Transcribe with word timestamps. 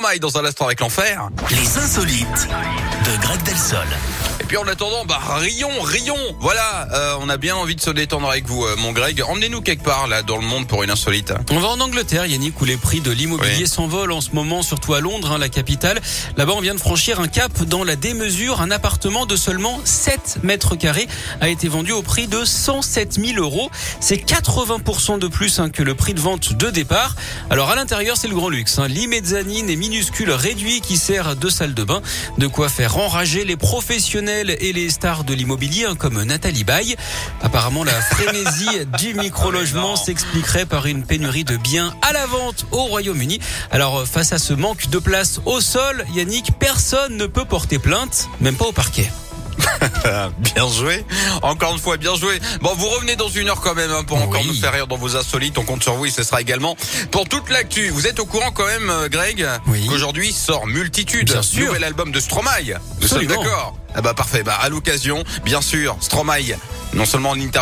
Stromae 0.00 0.18
dans 0.18 0.38
un 0.38 0.44
instant 0.46 0.64
avec 0.64 0.80
l'enfer. 0.80 1.28
Les 1.50 1.78
insolites 1.78 2.48
de 3.04 3.22
Greg 3.22 3.42
Delsol. 3.42 3.86
Et 4.50 4.54
puis 4.54 4.56
en 4.64 4.66
attendant, 4.66 5.04
bah 5.04 5.20
rions, 5.36 5.80
rions. 5.80 6.16
Voilà, 6.40 6.88
euh, 6.92 7.14
on 7.20 7.28
a 7.28 7.36
bien 7.36 7.54
envie 7.54 7.76
de 7.76 7.80
se 7.80 7.90
détendre 7.90 8.28
avec 8.28 8.48
vous, 8.48 8.64
euh, 8.64 8.74
mon 8.78 8.90
Greg. 8.90 9.22
Emmenez-nous 9.22 9.60
quelque 9.60 9.84
part 9.84 10.08
là 10.08 10.24
dans 10.24 10.38
le 10.38 10.42
monde 10.42 10.66
pour 10.66 10.82
une 10.82 10.90
insolite. 10.90 11.32
On 11.52 11.60
va 11.60 11.68
en 11.68 11.78
Angleterre, 11.78 12.26
Yannick, 12.26 12.60
où 12.60 12.64
les 12.64 12.76
prix 12.76 13.00
de 13.00 13.12
l'immobilier 13.12 13.58
Oui. 13.60 13.68
s'envolent 13.68 14.10
en 14.10 14.20
ce 14.20 14.30
moment, 14.32 14.62
surtout 14.64 14.94
à 14.94 15.00
Londres, 15.00 15.30
hein, 15.30 15.38
la 15.38 15.48
capitale. 15.48 16.00
Là-bas, 16.36 16.54
on 16.56 16.60
vient 16.60 16.74
de 16.74 16.80
franchir 16.80 17.20
un 17.20 17.28
cap 17.28 17.62
dans 17.62 17.84
la 17.84 17.94
démesure. 17.94 18.60
Un 18.60 18.72
appartement 18.72 19.24
de 19.24 19.36
seulement 19.36 19.80
7 19.84 20.38
mètres 20.42 20.74
carrés 20.74 21.06
a 21.40 21.48
été 21.48 21.68
vendu 21.68 21.92
au 21.92 22.02
prix 22.02 22.26
de 22.26 22.44
107 22.44 23.20
000 23.24 23.38
euros. 23.38 23.70
C'est 24.00 24.16
80% 24.16 25.20
de 25.20 25.28
plus 25.28 25.60
hein, 25.60 25.70
que 25.70 25.84
le 25.84 25.94
prix 25.94 26.12
de 26.12 26.20
vente 26.20 26.54
de 26.54 26.70
départ. 26.70 27.14
Alors 27.50 27.70
à 27.70 27.76
l'intérieur, 27.76 28.16
c'est 28.16 28.26
le 28.26 28.34
grand 28.34 28.48
luxe. 28.48 28.80
Hein. 28.80 28.88
Lit 28.88 29.06
mezzanine 29.06 29.70
et 29.70 29.76
minuscule 29.76 30.32
réduit 30.32 30.80
qui 30.80 30.96
sert 30.96 31.36
de 31.36 31.48
salle 31.48 31.72
de 31.72 31.84
bain. 31.84 32.02
De 32.38 32.48
quoi 32.48 32.68
faire 32.68 32.96
enrager 32.96 33.44
les 33.44 33.56
professionnels 33.56 34.39
et 34.48 34.72
les 34.72 34.88
stars 34.88 35.24
de 35.24 35.34
l'immobilier, 35.34 35.84
hein, 35.84 35.96
comme 35.96 36.22
Nathalie 36.22 36.64
Baye. 36.64 36.96
Apparemment, 37.42 37.84
la 37.84 37.92
frénésie 37.92 38.86
du 38.98 39.12
micro-logement 39.14 39.96
s'expliquerait 39.96 40.66
par 40.66 40.86
une 40.86 41.04
pénurie 41.04 41.44
de 41.44 41.56
biens 41.56 41.94
à 42.00 42.12
la 42.12 42.24
vente 42.26 42.64
au 42.70 42.84
Royaume-Uni. 42.84 43.40
Alors, 43.70 43.98
euh, 43.98 44.04
face 44.06 44.32
à 44.32 44.38
ce 44.38 44.54
manque 44.54 44.88
de 44.88 44.98
place 44.98 45.40
au 45.44 45.60
sol, 45.60 46.04
Yannick, 46.14 46.52
personne 46.58 47.16
ne 47.16 47.26
peut 47.26 47.44
porter 47.44 47.78
plainte, 47.78 48.28
même 48.40 48.56
pas 48.56 48.66
au 48.66 48.72
parquet. 48.72 49.10
bien 50.54 50.68
joué. 50.68 51.04
Encore 51.42 51.72
une 51.72 51.78
fois, 51.78 51.96
bien 51.96 52.14
joué. 52.14 52.40
Bon, 52.60 52.74
vous 52.74 52.88
revenez 52.88 53.16
dans 53.16 53.28
une 53.28 53.48
heure 53.48 53.60
quand 53.60 53.74
même 53.74 53.90
hein, 53.90 54.04
pour 54.04 54.20
encore 54.22 54.44
nous 54.44 54.54
faire 54.54 54.72
rire 54.72 54.86
dans 54.86 54.96
vos 54.96 55.16
insolites. 55.16 55.58
On 55.58 55.64
compte 55.64 55.82
sur 55.82 55.94
vous 55.94 56.06
et 56.06 56.10
ce 56.10 56.22
sera 56.22 56.40
également 56.40 56.76
pour 57.10 57.28
toute 57.28 57.48
l'actu. 57.50 57.88
Vous 57.90 58.06
êtes 58.06 58.18
au 58.20 58.26
courant 58.26 58.50
quand 58.50 58.66
même, 58.66 58.90
euh, 58.90 59.08
Greg, 59.08 59.46
Oui. 59.66 59.86
qu'aujourd'hui 59.86 60.32
sort 60.32 60.66
Multitude, 60.66 61.30
Bien 61.32 61.42
sûr. 61.42 61.66
nouvel 61.68 61.84
album 61.84 62.12
de 62.12 62.20
Stromae. 62.20 62.78
Nous 63.00 63.08
sommes 63.08 63.26
d'accord 63.26 63.76
Ah 63.94 64.02
bah 64.02 64.14
parfait. 64.14 64.42
Bah 64.42 64.58
à 64.60 64.68
l'occasion, 64.68 65.24
bien 65.44 65.60
sûr, 65.62 65.96
Stromae, 66.00 66.56
non 66.94 67.04
seulement 67.04 67.30
en 67.30 67.36
interview 67.38 67.60